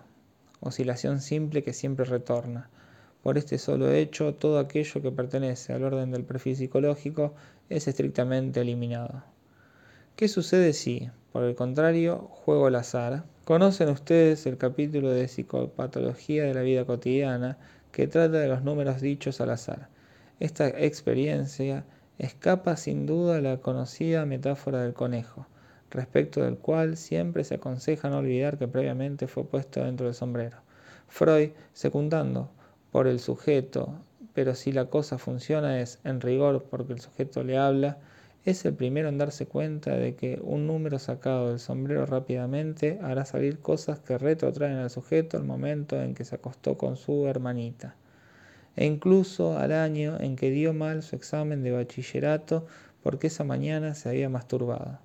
[0.60, 2.68] Oscilación simple que siempre retorna.
[3.22, 7.36] Por este solo hecho, todo aquello que pertenece al orden del perfil psicológico
[7.70, 9.24] es estrictamente eliminado.
[10.16, 13.24] ¿Qué sucede si, por el contrario, juego al azar?
[13.46, 17.60] Conocen ustedes el capítulo de psicopatología de la vida cotidiana
[17.92, 19.90] que trata de los números dichos al azar.
[20.40, 21.84] Esta experiencia
[22.20, 25.48] escapa sin duda a la conocida metáfora del conejo,
[25.90, 30.58] respecto del cual siempre se aconseja no olvidar que previamente fue puesto dentro del sombrero.
[31.08, 32.52] Freud, secundando
[32.92, 33.96] por el sujeto,
[34.36, 37.98] pero si la cosa funciona es, en rigor, porque el sujeto le habla,
[38.46, 43.26] es el primero en darse cuenta de que un número sacado del sombrero rápidamente hará
[43.26, 47.96] salir cosas que retrotraen al sujeto al momento en que se acostó con su hermanita,
[48.78, 52.66] e incluso al año en que dio mal su examen de bachillerato
[53.04, 55.00] porque esa mañana se había masturbado.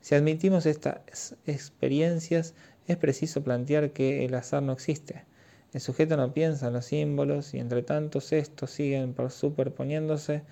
[0.00, 2.54] Si admitimos estas experiencias,
[2.88, 5.24] es preciso plantear que el azar no existe.
[5.72, 10.42] El sujeto no piensa en los símbolos y entre tantos estos siguen superponiéndose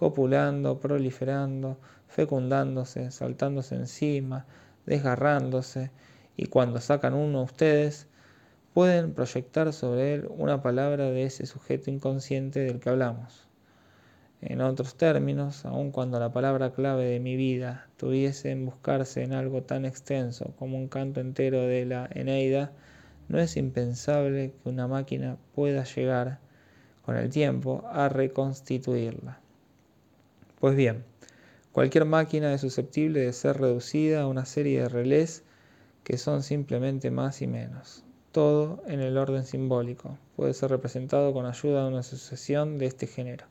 [0.00, 1.76] copulando, proliferando,
[2.08, 4.46] fecundándose, saltándose encima,
[4.86, 5.90] desgarrándose,
[6.38, 8.06] y cuando sacan uno ustedes,
[8.74, 13.48] pueden proyectar sobre él una palabra de ese sujeto inconsciente del que hablamos.
[14.42, 19.34] En otros términos, aun cuando la palabra clave de mi vida tuviese en buscarse en
[19.34, 22.72] algo tan extenso como un canto entero de la Eneida,
[23.28, 26.38] no es impensable que una máquina pueda llegar,
[27.04, 29.40] con el tiempo, a reconstituirla.
[30.58, 31.04] Pues bien,
[31.72, 35.42] cualquier máquina es susceptible de ser reducida a una serie de relés
[36.02, 38.04] que son simplemente más y menos.
[38.32, 43.08] Todo en el orden simbólico puede ser representado con ayuda de una sucesión de este
[43.08, 43.46] género.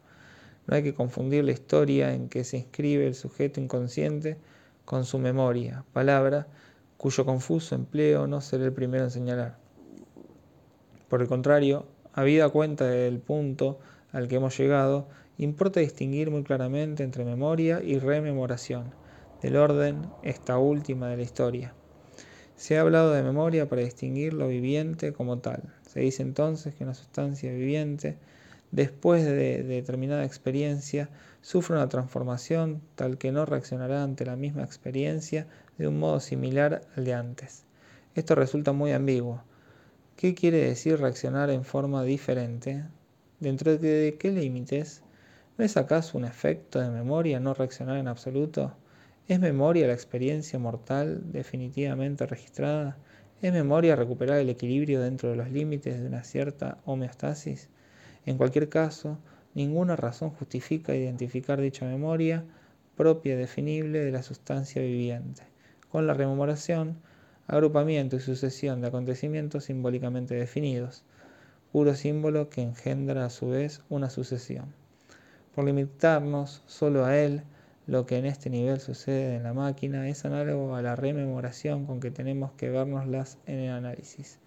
[0.67, 4.37] No hay que confundir la historia en que se inscribe el sujeto inconsciente
[4.85, 6.47] con su memoria, palabra
[6.95, 9.57] cuyo confuso empleo no seré el primero en señalar.
[11.09, 13.79] Por el contrario, habida cuenta del punto
[14.11, 18.93] al que hemos llegado, importa distinguir muy claramente entre memoria y rememoración,
[19.41, 21.73] del orden esta última de la historia.
[22.59, 25.63] Se ha hablado de memoria para distinguir lo viviente como tal.
[25.87, 28.17] Se dice entonces que una sustancia viviente,
[28.71, 31.09] después de determinada experiencia,
[31.41, 36.81] sufre una transformación tal que no reaccionará ante la misma experiencia de un modo similar
[36.97, 37.63] al de antes.
[38.13, 39.41] Esto resulta muy ambiguo.
[40.17, 42.83] ¿Qué quiere decir reaccionar en forma diferente?
[43.39, 45.01] ¿Dentro de qué límites?
[45.57, 48.73] ¿No es acaso un efecto de memoria no reaccionar en absoluto?
[49.29, 52.97] ¿Es memoria la experiencia mortal definitivamente registrada?
[53.43, 57.69] ¿Es memoria recuperar el equilibrio dentro de los límites de una cierta homeostasis?
[58.25, 59.19] En cualquier caso,
[59.53, 62.43] ninguna razón justifica identificar dicha memoria
[62.97, 65.43] propia definible de la sustancia viviente,
[65.91, 66.97] con la rememoración,
[67.45, 71.03] agrupamiento y sucesión de acontecimientos simbólicamente definidos,
[71.71, 74.73] puro símbolo que engendra a su vez una sucesión.
[75.53, 77.43] Por limitarnos solo a él,
[77.89, 81.99] lo que en este nivel sucede en la máquina es análogo a la rememoración con
[81.99, 84.37] que tenemos que vernoslas en el análisis.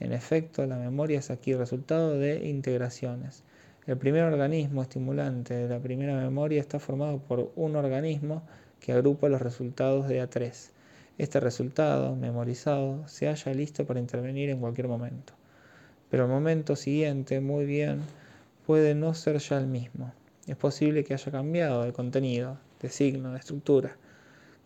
[0.00, 3.44] En efecto, la memoria es aquí resultado de integraciones.
[3.86, 8.42] El primer organismo estimulante de la primera memoria está formado por un organismo
[8.80, 10.70] que agrupa los resultados de A3.
[11.18, 15.34] Este resultado, memorizado, se halla listo para intervenir en cualquier momento.
[16.10, 18.00] Pero el momento siguiente, muy bien,
[18.66, 20.12] puede no ser ya el mismo.
[20.48, 23.96] Es posible que haya cambiado de contenido, de signo, de estructura.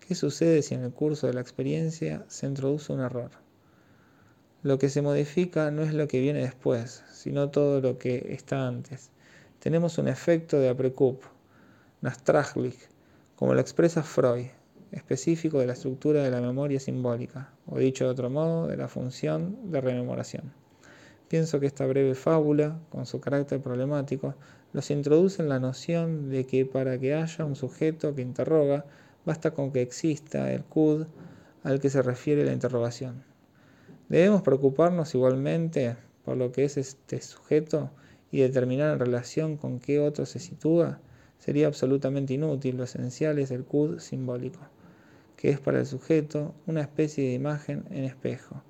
[0.00, 3.30] ¿Qué sucede si en el curso de la experiencia se introduce un error?
[4.62, 8.66] Lo que se modifica no es lo que viene después, sino todo lo que está
[8.68, 9.10] antes.
[9.58, 11.22] Tenemos un efecto de Aprekup,
[12.00, 12.76] Nastrachlik,
[13.36, 14.46] como lo expresa Freud,
[14.92, 18.88] específico de la estructura de la memoria simbólica, o dicho de otro modo, de la
[18.88, 20.61] función de rememoración.
[21.32, 24.34] Pienso que esta breve fábula, con su carácter problemático,
[24.74, 28.84] los introduce en la noción de que para que haya un sujeto que interroga,
[29.24, 31.06] basta con que exista el CUD
[31.62, 33.24] al que se refiere la interrogación.
[34.10, 37.88] Debemos preocuparnos igualmente por lo que es este sujeto
[38.30, 41.00] y determinar en relación con qué otro se sitúa.
[41.38, 44.60] Sería absolutamente inútil, lo esencial es el CUD simbólico,
[45.36, 48.62] que es para el sujeto una especie de imagen en espejo,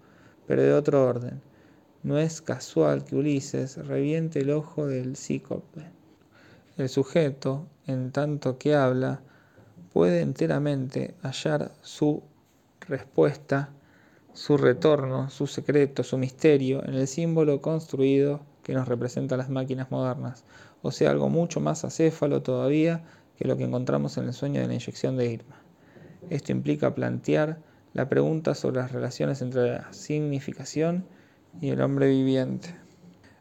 [0.47, 1.43] pero de otro orden
[2.03, 5.83] no es casual que Ulises reviente el ojo del cíclope.
[6.77, 9.21] El sujeto, en tanto que habla,
[9.93, 12.23] puede enteramente hallar su
[12.89, 13.71] respuesta,
[14.33, 19.91] su retorno, su secreto, su misterio en el símbolo construido que nos representa las máquinas
[19.91, 20.45] modernas,
[20.83, 23.05] o sea, algo mucho más acéfalo todavía
[23.37, 25.57] que lo que encontramos en el sueño de la inyección de Irma.
[26.31, 27.59] Esto implica plantear
[27.93, 31.05] la pregunta sobre las relaciones entre la significación
[31.61, 32.75] y el hombre viviente.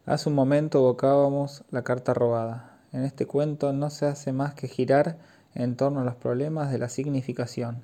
[0.05, 2.79] Hace un momento evocábamos la carta robada.
[2.91, 5.17] En este cuento no se hace más que girar
[5.53, 7.81] en torno a los problemas de la significación,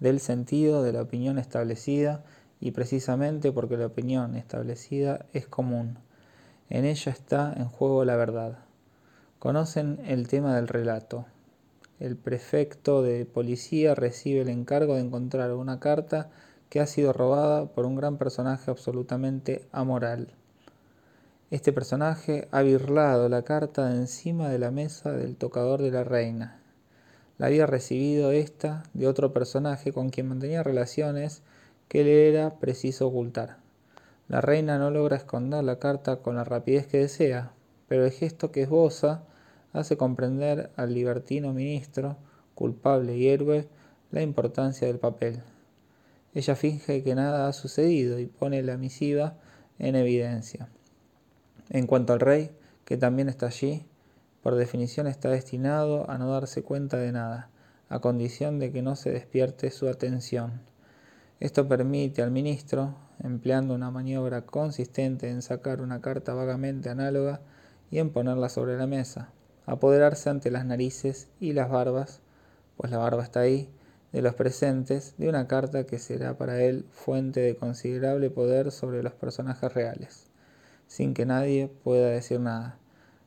[0.00, 2.24] del sentido de la opinión establecida
[2.60, 5.98] y precisamente porque la opinión establecida es común.
[6.68, 8.58] En ella está en juego la verdad.
[9.38, 11.26] Conocen el tema del relato.
[11.98, 16.30] El prefecto de policía recibe el encargo de encontrar una carta
[16.70, 20.28] que ha sido robada por un gran personaje absolutamente amoral.
[21.50, 26.04] Este personaje ha birlado la carta de encima de la mesa del tocador de la
[26.04, 26.62] reina.
[27.38, 31.42] La había recibido esta de otro personaje con quien mantenía relaciones
[31.88, 33.56] que le era preciso ocultar.
[34.28, 37.50] La reina no logra esconder la carta con la rapidez que desea,
[37.88, 39.24] pero el gesto que esboza
[39.72, 42.16] hace comprender al libertino ministro,
[42.54, 43.66] culpable y héroe,
[44.12, 45.42] la importancia del papel.
[46.32, 49.36] Ella finge que nada ha sucedido y pone la misiva
[49.78, 50.68] en evidencia.
[51.70, 52.52] En cuanto al rey,
[52.84, 53.86] que también está allí,
[54.42, 57.50] por definición está destinado a no darse cuenta de nada,
[57.88, 60.60] a condición de que no se despierte su atención.
[61.40, 67.40] Esto permite al ministro, empleando una maniobra consistente en sacar una carta vagamente análoga
[67.90, 69.30] y en ponerla sobre la mesa,
[69.66, 72.20] apoderarse ante las narices y las barbas,
[72.76, 73.68] pues la barba está ahí,
[74.12, 79.02] de los presentes de una carta que será para él fuente de considerable poder sobre
[79.02, 80.26] los personajes reales,
[80.86, 82.76] sin que nadie pueda decir nada.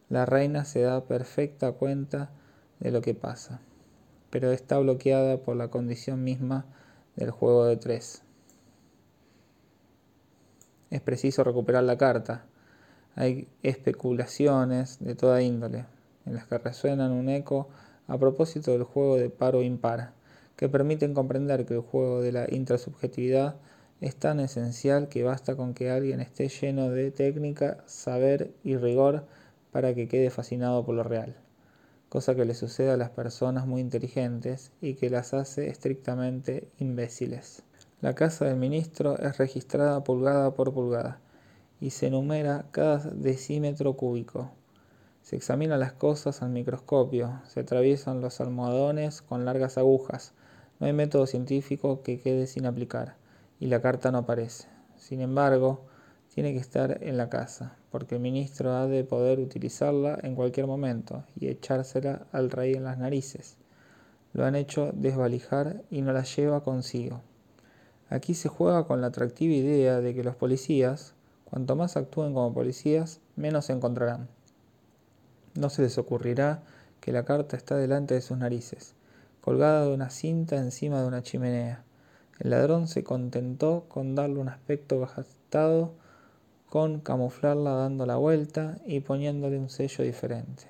[0.09, 2.31] La reina se da perfecta cuenta
[2.79, 3.61] de lo que pasa,
[4.29, 6.65] pero está bloqueada por la condición misma
[7.15, 8.23] del juego de tres.
[10.89, 12.45] Es preciso recuperar la carta.
[13.15, 15.85] Hay especulaciones de toda índole,
[16.25, 17.69] en las que resuenan un eco
[18.07, 20.13] a propósito del juego de paro impar
[20.55, 23.55] que permiten comprender que el juego de la intrasubjetividad
[24.01, 29.25] es tan esencial que basta con que alguien esté lleno de técnica, saber y rigor
[29.71, 31.35] para que quede fascinado por lo real,
[32.09, 37.63] cosa que le sucede a las personas muy inteligentes y que las hace estrictamente imbéciles.
[38.01, 41.21] La casa del ministro es registrada pulgada por pulgada
[41.79, 44.51] y se enumera cada decímetro cúbico.
[45.21, 50.33] Se examinan las cosas al microscopio, se atraviesan los almohadones con largas agujas,
[50.79, 53.15] no hay método científico que quede sin aplicar
[53.59, 54.67] y la carta no aparece.
[54.97, 55.85] Sin embargo,
[56.33, 60.65] tiene que estar en la casa, porque el ministro ha de poder utilizarla en cualquier
[60.65, 63.57] momento y echársela al rey en las narices.
[64.33, 67.21] Lo han hecho desvalijar y no la lleva consigo.
[68.09, 71.13] Aquí se juega con la atractiva idea de que los policías,
[71.45, 74.27] cuanto más actúen como policías, menos se encontrarán.
[75.53, 76.63] No se les ocurrirá
[76.99, 78.95] que la carta está delante de sus narices,
[79.43, 81.83] colgada de una cinta encima de una chimenea.
[82.39, 85.95] El ladrón se contentó con darle un aspecto gastado,
[86.69, 90.63] con camuflarla dando la vuelta y poniéndole un sello diferente.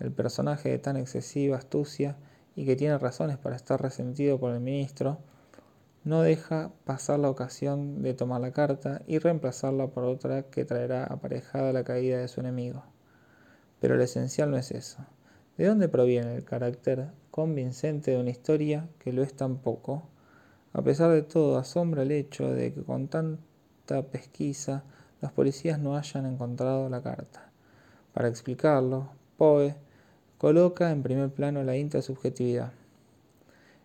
[0.00, 2.16] El personaje de tan excesiva astucia
[2.56, 5.18] y que tiene razones para estar resentido por el ministro,
[6.02, 11.04] no deja pasar la ocasión de tomar la carta y reemplazarla por otra que traerá
[11.04, 12.82] aparejada la caída de su enemigo.
[13.78, 15.06] Pero lo esencial no es eso.
[15.56, 20.02] ¿De dónde proviene el carácter convincente de una historia que lo es tan poco?
[20.72, 24.82] A pesar de todo, asombra el hecho de que con tanta pesquisa
[25.22, 27.52] los policías no hayan encontrado la carta.
[28.12, 29.76] Para explicarlo, Poe
[30.38, 32.72] coloca en primer plano la intrasubjetividad.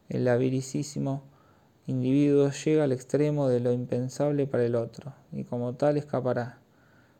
[0.09, 1.21] El laviricísimo
[1.85, 6.57] individuo llega al extremo de lo impensable para el otro, y como tal escapará.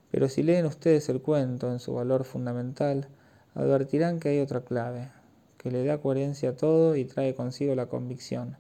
[0.10, 3.10] Pero si leen ustedes el cuento en su valor fundamental,
[3.56, 5.10] advertirán que hay otra clave,
[5.58, 8.58] que le da coherencia a todo y trae consigo la convicción,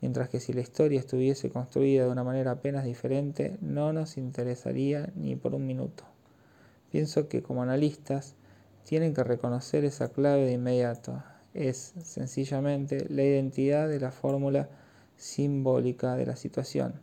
[0.00, 5.12] mientras que si la historia estuviese construida de una manera apenas diferente, no nos interesaría
[5.14, 6.04] ni por un minuto.
[6.90, 8.34] Pienso que como analistas
[8.84, 11.22] tienen que reconocer esa clave de inmediato.
[11.54, 14.68] Es sencillamente la identidad de la fórmula
[15.16, 16.94] simbólica de la situación,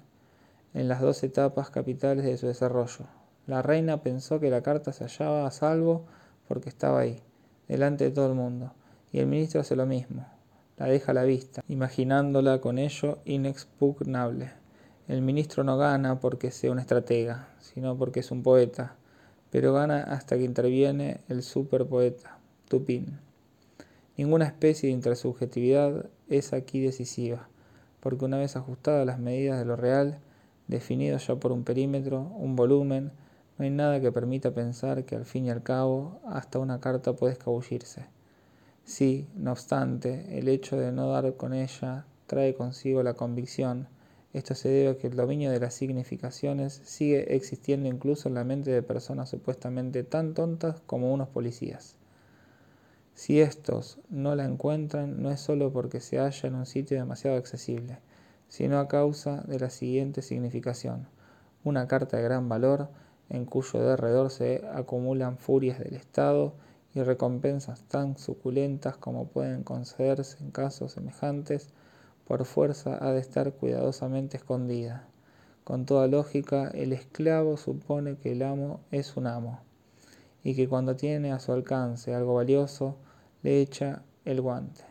[0.73, 3.05] en las dos etapas capitales de su desarrollo.
[3.45, 6.05] La reina pensó que la carta se hallaba a salvo
[6.47, 7.21] porque estaba ahí,
[7.67, 8.73] delante de todo el mundo,
[9.11, 10.25] y el ministro hace lo mismo,
[10.77, 14.51] la deja a la vista, imaginándola con ello inexpugnable.
[15.07, 18.95] El ministro no gana porque sea un estratega, sino porque es un poeta,
[19.49, 22.37] pero gana hasta que interviene el superpoeta,
[22.67, 23.19] Tupín.
[24.17, 27.47] Ninguna especie de intersubjetividad es aquí decisiva,
[27.99, 30.19] porque una vez ajustadas las medidas de lo real,
[30.67, 33.11] definido ya por un perímetro, un volumen,
[33.57, 37.13] no hay nada que permita pensar que al fin y al cabo hasta una carta
[37.13, 38.05] puede escabullirse.
[38.83, 43.87] Sí, no obstante, el hecho de no dar con ella trae consigo la convicción,
[44.33, 48.43] esto se debe a que el dominio de las significaciones sigue existiendo incluso en la
[48.43, 51.95] mente de personas supuestamente tan tontas como unos policías.
[53.15, 57.35] Si estos no la encuentran, no es solo porque se halla en un sitio demasiado
[57.35, 57.97] accesible,
[58.47, 61.07] sino a causa de la siguiente significación.
[61.63, 62.89] Una carta de gran valor
[63.29, 66.53] en cuyo derredor se acumulan furias del Estado
[66.93, 71.69] y recompensas tan suculentas como pueden concederse en casos semejantes,
[72.25, 75.07] por fuerza ha de estar cuidadosamente escondida.
[75.63, 79.59] Con toda lógica, el esclavo supone que el amo es un amo,
[80.43, 82.95] y que cuando tiene a su alcance algo valioso,
[83.43, 84.81] le echa el guante.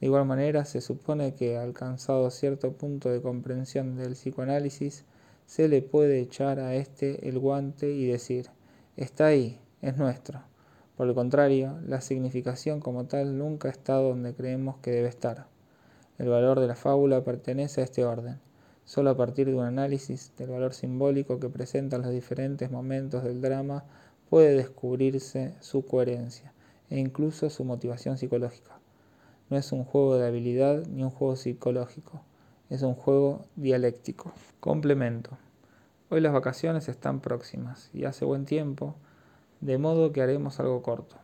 [0.00, 5.04] De igual manera, se supone que, alcanzado cierto punto de comprensión del psicoanálisis,
[5.50, 8.50] se le puede echar a éste el guante y decir,
[8.96, 10.42] está ahí, es nuestro.
[10.96, 15.48] Por el contrario, la significación como tal nunca está donde creemos que debe estar.
[16.18, 18.38] El valor de la fábula pertenece a este orden.
[18.84, 23.40] Solo a partir de un análisis del valor simbólico que presentan los diferentes momentos del
[23.40, 23.82] drama
[24.28, 26.52] puede descubrirse su coherencia
[26.90, 28.78] e incluso su motivación psicológica.
[29.48, 32.22] No es un juego de habilidad ni un juego psicológico
[32.70, 34.32] es un juego dialéctico.
[34.60, 35.36] Complemento.
[36.08, 38.94] Hoy las vacaciones están próximas y hace buen tiempo,
[39.60, 41.16] de modo que haremos algo corto.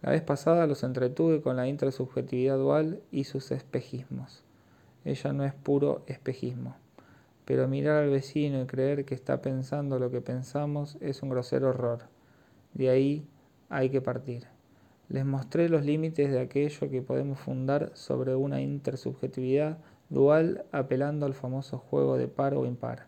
[0.00, 4.44] La vez pasada los entretuve con la intrasubjetividad dual y sus espejismos.
[5.04, 6.74] Ella no es puro espejismo,
[7.44, 11.68] pero mirar al vecino y creer que está pensando lo que pensamos es un grosero
[11.68, 12.04] error.
[12.72, 13.28] De ahí
[13.68, 14.46] hay que partir.
[15.08, 19.78] Les mostré los límites de aquello que podemos fundar sobre una intersubjetividad
[20.08, 23.06] dual apelando al famoso juego de par o impar,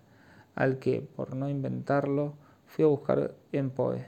[0.55, 2.35] al que, por no inventarlo,
[2.67, 4.07] fui a buscar en Poe.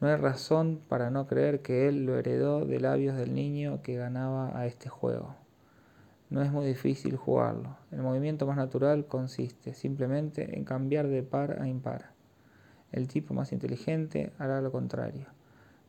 [0.00, 3.96] No hay razón para no creer que él lo heredó de labios del niño que
[3.96, 5.34] ganaba a este juego.
[6.30, 7.76] No es muy difícil jugarlo.
[7.90, 12.10] El movimiento más natural consiste simplemente en cambiar de par a impar.
[12.92, 15.26] El tipo más inteligente hará lo contrario.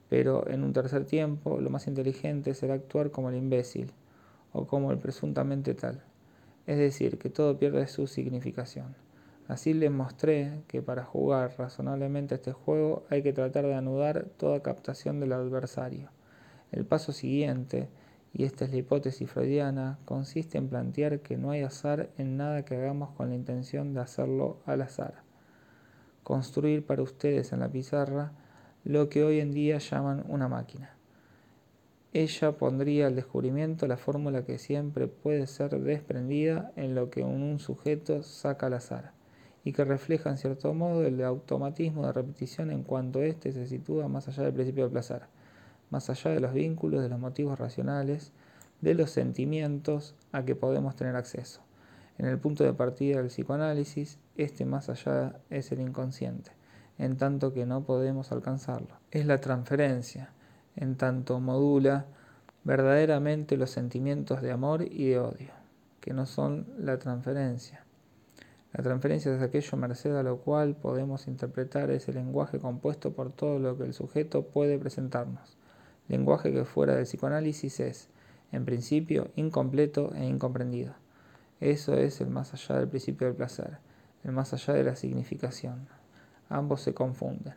[0.09, 3.91] Pero en un tercer tiempo, lo más inteligente será actuar como el imbécil,
[4.55, 6.01] o como el presuntamente tal.
[6.65, 8.95] Es decir, que todo pierde su significación.
[9.47, 14.63] Así les mostré que para jugar razonablemente este juego hay que tratar de anudar toda
[14.63, 16.09] captación del adversario.
[16.71, 17.89] El paso siguiente,
[18.33, 22.65] y esta es la hipótesis freudiana, consiste en plantear que no hay azar en nada
[22.65, 25.21] que hagamos con la intención de hacerlo al azar.
[26.23, 28.31] Construir para ustedes en la pizarra
[28.83, 30.94] lo que hoy en día llaman una máquina.
[32.17, 37.59] Ella pondría al descubrimiento la fórmula que siempre puede ser desprendida en lo que un
[37.59, 39.11] sujeto saca al azar,
[39.65, 44.07] y que refleja en cierto modo el automatismo de repetición en cuanto éste se sitúa
[44.07, 45.23] más allá del principio del placer,
[45.89, 48.31] más allá de los vínculos, de los motivos racionales,
[48.79, 51.63] de los sentimientos a que podemos tener acceso.
[52.17, 56.51] En el punto de partida del psicoanálisis, este más allá es el inconsciente,
[56.97, 58.95] en tanto que no podemos alcanzarlo.
[59.11, 60.31] Es la transferencia,
[60.75, 62.05] en tanto modula
[62.63, 65.51] verdaderamente los sentimientos de amor y de odio,
[66.01, 67.85] que no son la transferencia.
[68.73, 73.57] La transferencia es aquello merced a lo cual podemos interpretar ese lenguaje compuesto por todo
[73.57, 75.57] lo que el sujeto puede presentarnos.
[76.09, 78.09] Lenguaje que fuera del psicoanálisis es,
[78.51, 80.93] en principio, incompleto e incomprendido.
[81.61, 83.77] Eso es el más allá del principio del placer,
[84.23, 85.87] el más allá de la significación.
[86.49, 87.55] Ambos se confunden.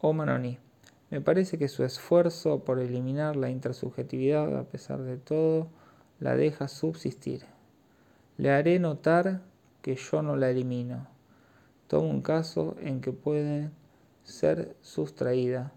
[0.00, 0.65] O Manoni.
[1.10, 5.68] Me parece que su esfuerzo por eliminar la intersubjetividad, a pesar de todo,
[6.18, 7.44] la deja subsistir.
[8.38, 9.42] Le haré notar
[9.82, 11.06] que yo no la elimino.
[11.86, 13.70] Tomo un caso en que puede
[14.24, 15.72] ser sustraída.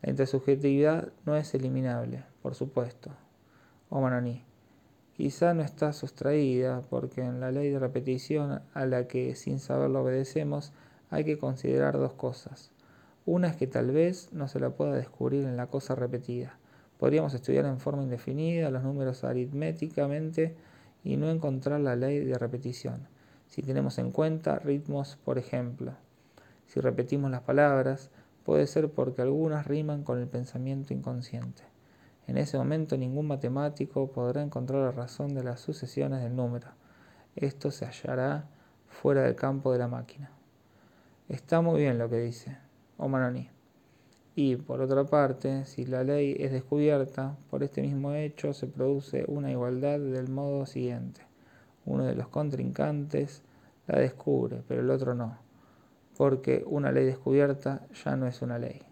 [0.00, 3.10] La intersubjetividad no es eliminable, por supuesto.
[3.90, 4.44] O Manoni.
[5.14, 10.00] Quizá no está sustraída porque en la ley de repetición a la que sin saberlo
[10.00, 10.72] obedecemos
[11.10, 12.70] hay que considerar dos cosas.
[13.26, 16.58] Una es que tal vez no se la pueda descubrir en la cosa repetida.
[16.98, 20.56] Podríamos estudiar en forma indefinida los números aritméticamente
[21.04, 23.08] y no encontrar la ley de repetición.
[23.46, 25.92] Si tenemos en cuenta ritmos, por ejemplo.
[26.66, 28.10] Si repetimos las palabras,
[28.42, 31.62] puede ser porque algunas riman con el pensamiento inconsciente.
[32.26, 36.68] En ese momento ningún matemático podrá encontrar la razón de las sucesiones del número.
[37.36, 38.48] Esto se hallará
[38.88, 40.30] fuera del campo de la máquina.
[41.28, 42.69] Está muy bien lo que dice
[43.00, 43.48] Omanoni.
[44.36, 49.24] Y por otra parte, si la ley es descubierta, por este mismo hecho se produce
[49.26, 51.22] una igualdad del modo siguiente.
[51.86, 53.42] Uno de los contrincantes
[53.86, 55.38] la descubre, pero el otro no,
[56.16, 58.82] porque una ley descubierta ya no es una ley.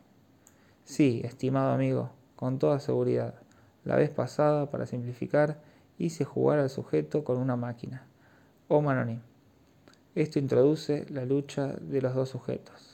[0.85, 3.35] Sí, estimado amigo, con toda seguridad.
[3.85, 5.61] La vez pasada, para simplificar,
[5.99, 8.07] hice jugar al sujeto con una máquina.
[8.69, 9.21] O Manoní.
[10.15, 12.88] Esto introduce la lucha de los dos sujetos.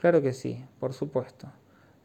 [0.00, 1.48] Claro que sí, por supuesto,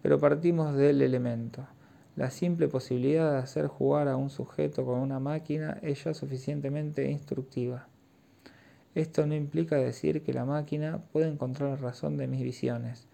[0.01, 1.67] pero partimos del elemento.
[2.15, 7.09] La simple posibilidad de hacer jugar a un sujeto con una máquina es ya suficientemente
[7.09, 7.87] instructiva.
[8.95, 13.07] Esto no implica decir que la máquina puede encontrar la razón de mis visiones,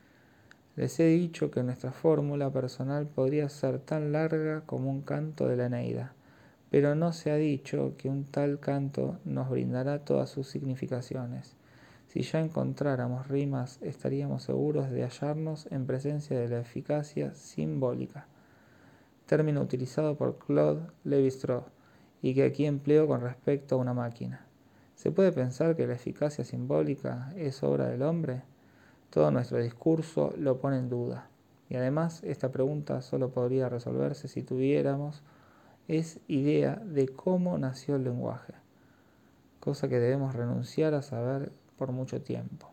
[0.79, 5.57] les he dicho que nuestra fórmula personal podría ser tan larga como un canto de
[5.57, 6.13] la Eneida,
[6.71, 11.58] pero no se ha dicho que un tal canto nos brindará todas sus significaciones.
[12.09, 18.25] Si ya encontráramos rimas, estaríamos seguros de hallarnos en presencia de la eficacia simbólica,
[19.27, 21.65] término utilizado por Claude Lévi-Strauss
[22.23, 24.43] y que aquí empleo con respecto a una máquina.
[24.95, 28.41] ¿Se puede pensar que la eficacia simbólica es obra del hombre?
[29.11, 31.29] Todo nuestro discurso lo pone en duda.
[31.69, 35.21] Y además esta pregunta solo podría resolverse si tuviéramos
[35.87, 38.55] es idea de cómo nació el lenguaje,
[39.59, 42.69] cosa que debemos renunciar a saber por mucho tiempo.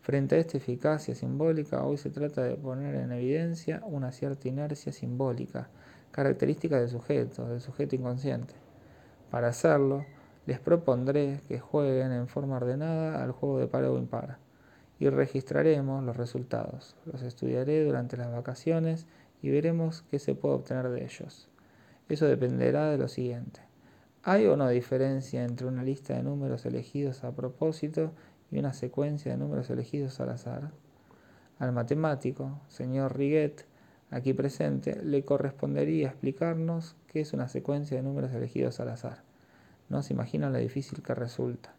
[0.00, 4.92] Frente a esta eficacia simbólica, hoy se trata de poner en evidencia una cierta inercia
[4.92, 5.68] simbólica,
[6.12, 8.54] característica del sujeto, del sujeto inconsciente.
[9.30, 10.06] Para hacerlo,
[10.46, 14.38] les propondré que jueguen en forma ordenada al juego de par o impar
[14.98, 16.96] y registraremos los resultados.
[17.04, 19.06] Los estudiaré durante las vacaciones
[19.42, 21.48] y veremos qué se puede obtener de ellos.
[22.08, 23.69] Eso dependerá de lo siguiente.
[24.22, 28.12] ¿Hay o no diferencia entre una lista de números elegidos a propósito
[28.50, 30.72] y una secuencia de números elegidos al azar?
[31.58, 33.64] Al matemático, señor Riguet,
[34.10, 39.22] aquí presente, le correspondería explicarnos qué es una secuencia de números elegidos al azar.
[39.88, 41.74] No se imaginan lo difícil que resulta.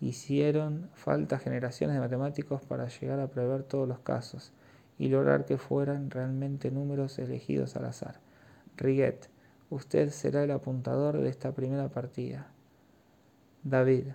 [0.00, 4.54] Hicieron falta generaciones de matemáticos para llegar a prever todos los casos
[4.98, 8.18] y lograr que fueran realmente números elegidos al azar.
[8.78, 9.28] Riguet,
[9.70, 12.52] usted será el apuntador de esta primera partida.
[13.62, 14.08] David,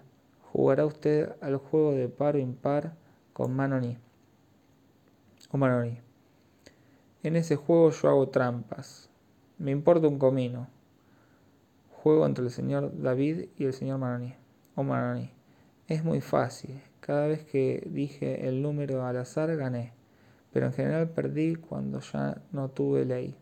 [0.52, 2.96] jugará usted al juego de par o impar
[3.34, 3.98] con Manoni.
[5.52, 6.00] O Manoni.
[7.24, 9.10] En ese juego yo hago trampas.
[9.58, 10.68] Me importa un comino.
[12.04, 14.36] Juego entre el señor David y el señor Manoni.
[14.76, 15.32] O Manoni.
[15.88, 16.82] Es muy fácil.
[17.00, 19.94] Cada vez que dije el número al azar gané,
[20.52, 23.36] pero en general perdí cuando ya no tuve ley.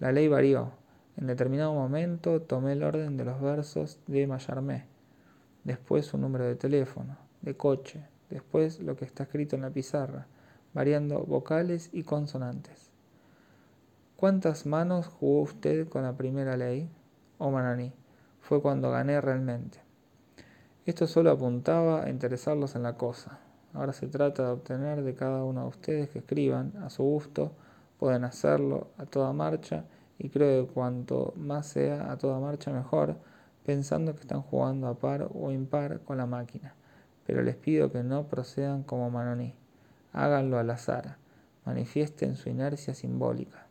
[0.00, 0.81] La ley varió.
[1.16, 4.86] En determinado momento tomé el orden de los versos de Mallarmé,
[5.64, 10.26] después un número de teléfono, de coche, después lo que está escrito en la pizarra,
[10.72, 12.90] variando vocales y consonantes.
[14.16, 16.88] ¿Cuántas manos jugó usted con la primera ley?
[17.38, 17.92] Oh Manani,
[18.40, 19.80] fue cuando gané realmente.
[20.86, 23.38] Esto solo apuntaba a interesarlos en la cosa.
[23.74, 27.52] Ahora se trata de obtener de cada uno de ustedes que escriban a su gusto.
[27.98, 29.84] Pueden hacerlo a toda marcha
[30.22, 33.16] y creo que cuanto más sea a toda marcha mejor,
[33.66, 36.76] pensando que están jugando a par o impar con la máquina.
[37.26, 39.52] Pero les pido que no procedan como Manoní.
[40.12, 41.16] Háganlo al azar.
[41.64, 43.66] Manifiesten su inercia simbólica.